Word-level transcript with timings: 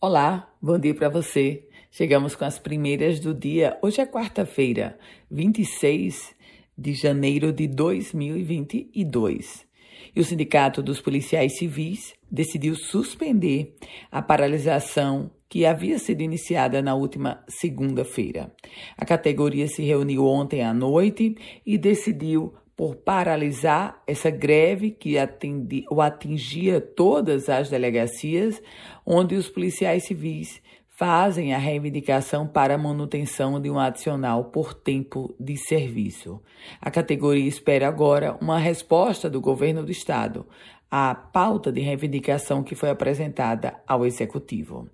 Olá, 0.00 0.52
bom 0.60 0.78
dia 0.78 0.94
para 0.94 1.08
você. 1.08 1.66
Chegamos 1.90 2.34
com 2.34 2.44
as 2.44 2.58
primeiras 2.58 3.20
do 3.20 3.32
dia. 3.32 3.78
Hoje 3.80 4.02
é 4.02 4.06
quarta-feira, 4.06 4.98
26 5.30 6.34
de 6.76 6.92
janeiro 6.92 7.52
de 7.52 7.66
2022. 7.66 9.66
E 10.14 10.20
o 10.20 10.24
Sindicato 10.24 10.82
dos 10.82 11.00
Policiais 11.00 11.56
Civis 11.56 12.12
decidiu 12.30 12.74
suspender 12.74 13.74
a 14.10 14.20
paralisação 14.20 15.30
que 15.48 15.64
havia 15.64 15.98
sido 15.98 16.20
iniciada 16.20 16.82
na 16.82 16.94
última 16.94 17.42
segunda-feira. 17.48 18.52
A 18.98 19.06
categoria 19.06 19.68
se 19.68 19.82
reuniu 19.82 20.26
ontem 20.26 20.62
à 20.62 20.74
noite 20.74 21.34
e 21.64 21.78
decidiu 21.78 22.52
por 22.76 22.96
paralisar 22.96 24.02
essa 24.06 24.30
greve 24.30 24.90
que 24.90 25.18
atendi, 25.18 25.84
o 25.90 26.00
atingia 26.00 26.80
todas 26.80 27.48
as 27.48 27.70
delegacias, 27.70 28.60
onde 29.06 29.36
os 29.36 29.48
policiais 29.48 30.04
civis 30.04 30.60
fazem 30.96 31.52
a 31.52 31.58
reivindicação 31.58 32.46
para 32.46 32.74
a 32.74 32.78
manutenção 32.78 33.60
de 33.60 33.68
um 33.68 33.78
adicional 33.78 34.44
por 34.44 34.74
tempo 34.74 35.34
de 35.38 35.56
serviço. 35.56 36.40
A 36.80 36.90
categoria 36.90 37.48
espera 37.48 37.88
agora 37.88 38.36
uma 38.40 38.58
resposta 38.58 39.28
do 39.28 39.40
governo 39.40 39.84
do 39.84 39.90
estado 39.90 40.46
à 40.90 41.12
pauta 41.14 41.72
de 41.72 41.80
reivindicação 41.80 42.62
que 42.62 42.76
foi 42.76 42.90
apresentada 42.90 43.74
ao 43.86 44.06
executivo. 44.06 44.88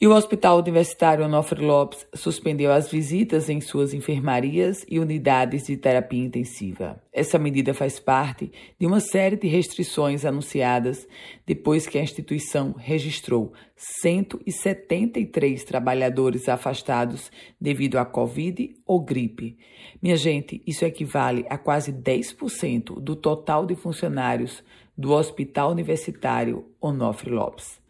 E 0.00 0.08
o 0.08 0.12
Hospital 0.12 0.58
Universitário 0.58 1.24
Onofre 1.24 1.64
Lopes 1.64 2.04
suspendeu 2.14 2.72
as 2.72 2.90
visitas 2.90 3.48
em 3.48 3.60
suas 3.60 3.94
enfermarias 3.94 4.84
e 4.88 4.98
unidades 4.98 5.66
de 5.66 5.76
terapia 5.76 6.24
intensiva. 6.24 7.00
Essa 7.12 7.38
medida 7.38 7.72
faz 7.72 8.00
parte 8.00 8.50
de 8.78 8.86
uma 8.86 8.98
série 8.98 9.36
de 9.36 9.46
restrições 9.46 10.24
anunciadas 10.24 11.06
depois 11.46 11.86
que 11.86 11.96
a 11.96 12.02
instituição 12.02 12.74
registrou 12.76 13.52
173 13.76 15.62
trabalhadores 15.62 16.48
afastados 16.48 17.30
devido 17.60 17.96
à 17.96 18.04
Covid 18.04 18.74
ou 18.84 19.00
gripe. 19.00 19.56
Minha 20.02 20.16
gente, 20.16 20.60
isso 20.66 20.84
equivale 20.84 21.46
a 21.48 21.56
quase 21.56 21.92
10% 21.92 23.00
do 23.00 23.14
total 23.14 23.64
de 23.64 23.76
funcionários 23.76 24.62
do 24.98 25.12
Hospital 25.12 25.70
Universitário 25.70 26.66
Onofre 26.80 27.30
Lopes. 27.30 27.83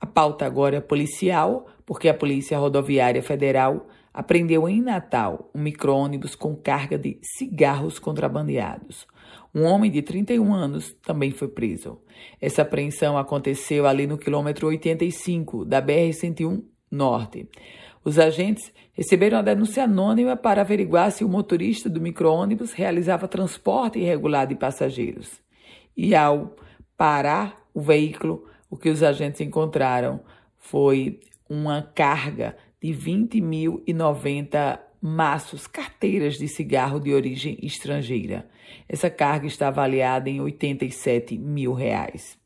A 0.00 0.06
pauta 0.06 0.46
agora 0.46 0.76
é 0.76 0.80
policial, 0.80 1.66
porque 1.84 2.08
a 2.08 2.14
Polícia 2.14 2.58
Rodoviária 2.58 3.22
Federal 3.22 3.86
apreendeu 4.12 4.68
em 4.68 4.80
Natal 4.80 5.50
um 5.54 5.60
micro-ônibus 5.60 6.34
com 6.34 6.54
carga 6.56 6.98
de 6.98 7.18
cigarros 7.22 7.98
contrabandeados. 7.98 9.06
Um 9.54 9.64
homem 9.64 9.90
de 9.90 10.02
31 10.02 10.52
anos 10.52 10.92
também 11.02 11.30
foi 11.30 11.48
preso. 11.48 12.00
Essa 12.40 12.62
apreensão 12.62 13.16
aconteceu 13.16 13.86
ali 13.86 14.06
no 14.06 14.18
quilômetro 14.18 14.66
85 14.68 15.64
da 15.64 15.80
BR-101 15.80 16.62
Norte. 16.90 17.48
Os 18.04 18.18
agentes 18.18 18.72
receberam 18.92 19.38
a 19.38 19.42
denúncia 19.42 19.84
anônima 19.84 20.36
para 20.36 20.62
averiguar 20.62 21.12
se 21.12 21.24
o 21.24 21.28
motorista 21.28 21.88
do 21.88 22.00
micro-ônibus 22.00 22.72
realizava 22.72 23.28
transporte 23.28 23.98
irregular 23.98 24.46
de 24.46 24.54
passageiros. 24.54 25.40
E 25.96 26.14
ao 26.14 26.56
parar 26.96 27.68
o 27.74 27.80
veículo, 27.80 28.44
o 28.70 28.76
que 28.76 28.88
os 28.88 29.02
agentes 29.02 29.40
encontraram 29.40 30.20
foi 30.58 31.18
uma 31.48 31.82
carga 31.82 32.56
de 32.80 32.90
20.090 32.90 34.78
maços, 35.00 35.66
carteiras 35.66 36.34
de 36.34 36.46
cigarro 36.48 37.00
de 37.00 37.14
origem 37.14 37.56
estrangeira. 37.62 38.46
Essa 38.88 39.08
carga 39.08 39.46
está 39.46 39.68
avaliada 39.68 40.28
em 40.28 40.40
87 40.40 41.38
mil 41.38 41.72
reais. 41.72 42.36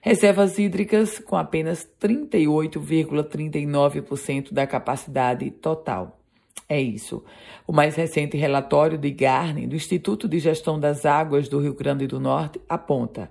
Reservas 0.00 0.58
hídricas 0.58 1.18
com 1.18 1.36
apenas 1.36 1.88
38,39% 2.00 4.52
da 4.52 4.66
capacidade 4.66 5.50
total. 5.50 6.20
É 6.68 6.80
isso. 6.80 7.22
O 7.66 7.72
mais 7.72 7.94
recente 7.94 8.36
relatório 8.36 8.98
de 8.98 9.10
Garni, 9.10 9.66
do 9.66 9.74
Instituto 9.76 10.28
de 10.28 10.38
Gestão 10.40 10.80
das 10.80 11.06
Águas 11.06 11.48
do 11.48 11.60
Rio 11.60 11.74
Grande 11.74 12.08
do 12.08 12.18
Norte, 12.18 12.60
aponta 12.68 13.30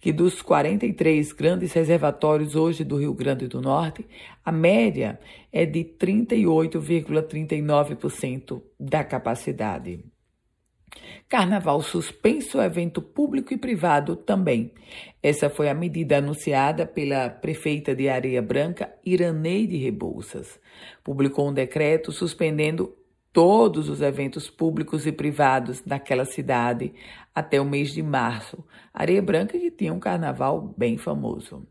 que 0.00 0.10
dos 0.12 0.40
43 0.40 1.32
grandes 1.32 1.74
reservatórios 1.74 2.56
hoje 2.56 2.82
do 2.82 2.96
Rio 2.96 3.12
Grande 3.12 3.46
do 3.46 3.60
Norte, 3.60 4.06
a 4.42 4.50
média 4.50 5.20
é 5.52 5.66
de 5.66 5.84
38,39% 5.84 8.62
da 8.78 9.04
capacidade. 9.04 10.02
Carnaval 11.28 11.80
suspenso, 11.80 12.60
evento 12.60 13.00
público 13.00 13.54
e 13.54 13.56
privado 13.56 14.16
também. 14.16 14.72
Essa 15.22 15.48
foi 15.48 15.68
a 15.68 15.74
medida 15.74 16.18
anunciada 16.18 16.84
pela 16.86 17.30
prefeita 17.30 17.94
de 17.94 18.08
Areia 18.08 18.42
Branca, 18.42 18.92
Iraneide 19.04 19.76
Rebouças. 19.76 20.58
Publicou 21.04 21.48
um 21.48 21.52
decreto 21.52 22.10
suspendendo 22.10 22.96
todos 23.32 23.88
os 23.88 24.02
eventos 24.02 24.50
públicos 24.50 25.06
e 25.06 25.12
privados 25.12 25.84
naquela 25.84 26.24
cidade 26.24 26.92
até 27.32 27.60
o 27.60 27.64
mês 27.64 27.92
de 27.92 28.02
março. 28.02 28.64
Areia 28.92 29.22
Branca 29.22 29.58
que 29.58 29.70
tinha 29.70 29.94
um 29.94 30.00
carnaval 30.00 30.74
bem 30.76 30.98
famoso. 30.98 31.66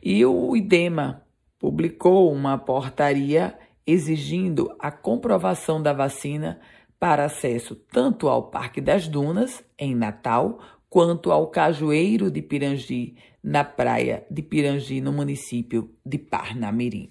E 0.00 0.24
o 0.24 0.56
IDEMA 0.56 1.24
publicou 1.58 2.32
uma 2.32 2.56
portaria 2.56 3.58
exigindo 3.84 4.72
a 4.78 4.92
comprovação 4.92 5.82
da 5.82 5.92
vacina 5.92 6.60
para 7.00 7.24
acesso 7.24 7.74
tanto 7.74 8.28
ao 8.28 8.50
Parque 8.50 8.80
das 8.80 9.08
Dunas, 9.08 9.64
em 9.78 9.94
Natal, 9.94 10.60
quanto 10.90 11.32
ao 11.32 11.46
Cajueiro 11.46 12.30
de 12.30 12.42
Pirangi, 12.42 13.16
na 13.42 13.64
praia 13.64 14.26
de 14.30 14.42
Pirangi, 14.42 15.00
no 15.00 15.10
município 15.10 15.90
de 16.04 16.18
Parnamirim. 16.18 17.10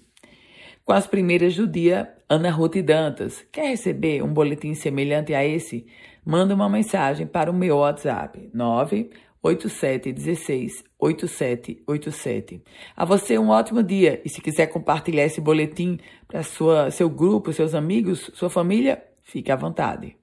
Com 0.84 0.92
as 0.92 1.08
primeiras 1.08 1.56
do 1.56 1.66
dia, 1.66 2.14
Ana 2.28 2.50
Ruth 2.50 2.76
Dantas. 2.76 3.44
Quer 3.50 3.70
receber 3.70 4.22
um 4.22 4.32
boletim 4.32 4.74
semelhante 4.74 5.34
a 5.34 5.44
esse? 5.44 5.84
Manda 6.24 6.54
uma 6.54 6.68
mensagem 6.68 7.26
para 7.26 7.50
o 7.50 7.54
meu 7.54 7.78
WhatsApp 7.78 8.48
98716 8.54 10.84
8787. 10.98 12.62
A 12.96 13.04
você 13.04 13.36
um 13.38 13.48
ótimo 13.48 13.82
dia 13.82 14.22
e 14.24 14.28
se 14.28 14.40
quiser 14.40 14.68
compartilhar 14.68 15.24
esse 15.24 15.40
boletim 15.40 15.98
para 16.28 16.44
seu 16.90 17.10
grupo, 17.10 17.52
seus 17.52 17.74
amigos, 17.74 18.30
sua 18.34 18.50
família, 18.50 19.02
Fique 19.22 19.50
à 19.50 19.56
vontade. 19.56 20.19